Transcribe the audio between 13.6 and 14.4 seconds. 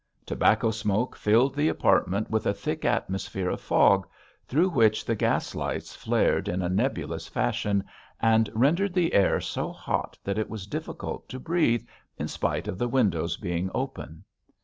open.